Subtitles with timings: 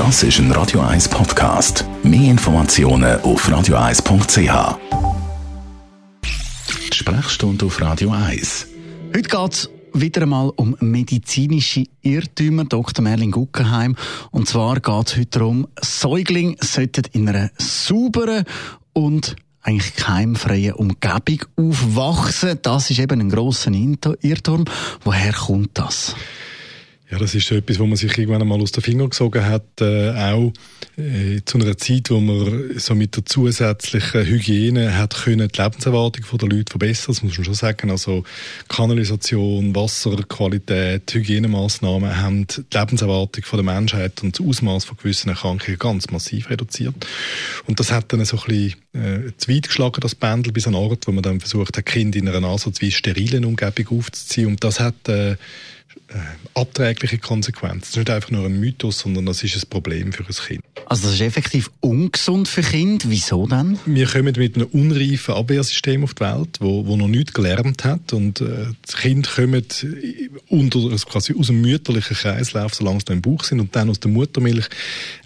[0.00, 1.84] Das ist ein Radio 1 Podcast.
[2.02, 4.78] Mehr Informationen auf radio1.ch.
[6.24, 8.66] Die Sprechstunde auf Radio 1.
[9.14, 13.02] Heute geht es wieder einmal um medizinische Irrtümer, Dr.
[13.02, 13.94] Merlin Guggenheim.
[14.30, 18.44] Und zwar geht es heute darum, Säuglinge sollten in einer sauberen
[18.94, 22.58] und eigentlich keimfreien Umgebung aufwachsen.
[22.62, 24.64] Das ist eben ein grosser Irrtum.
[25.04, 26.16] Woher kommt das?
[27.10, 30.10] Ja, das ist etwas, wo man sich irgendwann einmal aus den Fingern gesogen hat, äh,
[30.10, 30.52] auch
[30.96, 36.38] äh, zu einer Zeit, wo man so mit der zusätzlichen Hygiene hat können die Lebenserwartung
[36.38, 37.90] der Leute verbessern, das muss man schon sagen.
[37.90, 38.22] Also
[38.68, 46.10] Kanalisation, Wasserqualität, Hygienemaßnahmen haben die Lebenserwartung der Menschheit und das Ausmaß von gewissen Erkrankungen ganz
[46.10, 46.94] massiv reduziert.
[47.66, 50.76] Und das hat dann so ein bisschen äh, zu weit geschlagen, das Pendel, bis an
[50.76, 54.46] Ort, wo man dann versucht hat, Kind in einer ansatzweise sterilen Umgebung aufzuziehen.
[54.46, 55.36] Und das hat äh,
[56.54, 57.80] abträgliche Konsequenzen.
[57.80, 60.64] Das ist nicht einfach nur ein Mythos, sondern das ist ein Problem für ein Kind.
[60.86, 63.08] Also das ist effektiv ungesund für Kind.
[63.08, 63.78] Wieso denn?
[63.86, 68.12] Wir kommen mit einem unreifen Abwehrsystem auf die Welt, wo, wo noch nichts gelernt hat
[68.12, 69.86] und äh, das Kind kommt
[70.48, 73.88] unter, also quasi aus dem mütterlichen Kreislauf, solange sie noch im Bauch sind und dann
[73.90, 74.66] aus der Muttermilch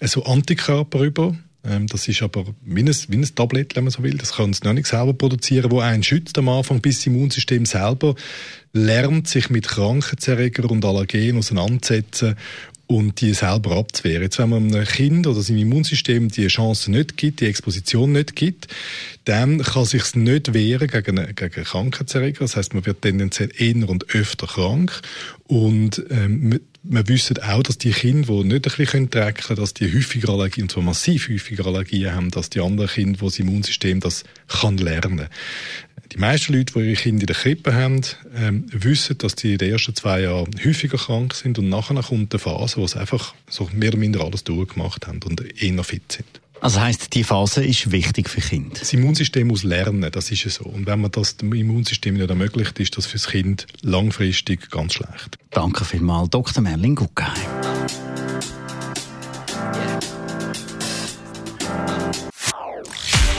[0.00, 4.02] äh, so Antikörper über das ist aber wie ein, wie ein Tablet, wenn man so
[4.02, 4.18] will.
[4.18, 7.64] Das kann es noch nicht selber produzieren, wo einen schützt am Anfang, bis das Immunsystem
[7.64, 8.14] selber
[8.74, 12.36] lernt, sich mit Krankheitserregern und Allergenen auseinanderzusetzen
[12.86, 14.24] und die selber abzuwehren.
[14.24, 18.36] Jetzt, wenn man einem Kind oder seinem Immunsystem die Chance nicht gibt, die Exposition nicht
[18.36, 18.68] gibt,
[19.24, 22.40] dann kann sich nicht wehren gegen, gegen Krankheitserreger.
[22.40, 25.00] Das heißt, man wird tendenziell eher und öfter krank
[25.46, 29.72] und ähm, wir wissen auch, dass die Kinder, die nicht ein bisschen trecken können, dass
[29.72, 33.38] die häufiger Allergien, und zwar massiv häufiger Allergien haben, als die anderen Kinder, wo das
[33.38, 35.28] Immunsystem das kann lernen.
[36.12, 38.02] Die meisten Leute, die ihre Kinder in der Krippe haben,
[38.36, 42.32] ähm, wissen, dass die in den ersten zwei Jahren häufiger krank sind und nachher kommt
[42.34, 46.12] eine Phase, wo sie einfach so mehr oder minder alles durchgemacht haben und eher fit
[46.12, 46.43] sind.
[46.64, 48.76] Also heisst, die Phase ist wichtig für Kinder.
[48.78, 50.64] Das Immunsystem muss lernen, das ist so.
[50.64, 54.94] Und wenn man das dem Immunsystem nicht ermöglicht, ist das für das Kind langfristig ganz
[54.94, 55.36] schlecht.
[55.50, 56.62] Danke vielmals, Dr.
[56.62, 57.34] Merlin Guggenheim.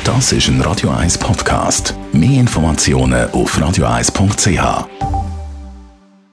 [0.03, 1.95] Das ist ein Radio 1 Podcast.
[2.13, 5.14] Mehr Informationen auf radio1.ch.